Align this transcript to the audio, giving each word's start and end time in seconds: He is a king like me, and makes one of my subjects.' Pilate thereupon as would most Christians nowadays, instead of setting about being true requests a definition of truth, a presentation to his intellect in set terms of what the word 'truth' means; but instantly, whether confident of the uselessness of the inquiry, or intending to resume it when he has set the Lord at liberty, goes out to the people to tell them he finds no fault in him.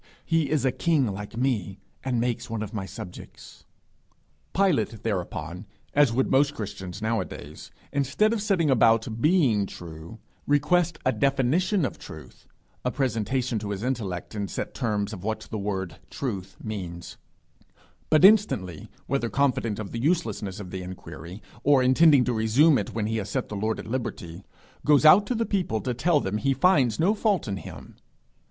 He 0.25 0.49
is 0.49 0.65
a 0.65 0.71
king 0.71 1.05
like 1.13 1.37
me, 1.37 1.77
and 2.03 2.19
makes 2.19 2.49
one 2.49 2.63
of 2.63 2.73
my 2.73 2.87
subjects.' 2.87 3.65
Pilate 4.51 5.03
thereupon 5.03 5.67
as 5.93 6.11
would 6.11 6.31
most 6.31 6.55
Christians 6.55 7.03
nowadays, 7.03 7.69
instead 7.93 8.33
of 8.33 8.41
setting 8.41 8.71
about 8.71 9.21
being 9.21 9.67
true 9.67 10.17
requests 10.47 10.97
a 11.05 11.11
definition 11.11 11.85
of 11.85 11.99
truth, 11.99 12.47
a 12.83 12.89
presentation 12.89 13.59
to 13.59 13.69
his 13.69 13.83
intellect 13.83 14.33
in 14.33 14.47
set 14.47 14.73
terms 14.73 15.13
of 15.13 15.23
what 15.23 15.41
the 15.51 15.59
word 15.59 15.97
'truth' 16.09 16.57
means; 16.63 17.17
but 18.09 18.25
instantly, 18.25 18.89
whether 19.05 19.29
confident 19.29 19.77
of 19.77 19.91
the 19.91 20.01
uselessness 20.01 20.59
of 20.59 20.71
the 20.71 20.81
inquiry, 20.81 21.43
or 21.63 21.83
intending 21.83 22.23
to 22.23 22.33
resume 22.33 22.79
it 22.79 22.95
when 22.95 23.05
he 23.05 23.17
has 23.17 23.29
set 23.29 23.49
the 23.49 23.55
Lord 23.55 23.77
at 23.77 23.85
liberty, 23.85 24.43
goes 24.83 25.05
out 25.05 25.27
to 25.27 25.35
the 25.35 25.45
people 25.45 25.79
to 25.81 25.93
tell 25.93 26.19
them 26.19 26.39
he 26.39 26.55
finds 26.55 26.99
no 26.99 27.13
fault 27.13 27.47
in 27.47 27.57
him. 27.57 27.97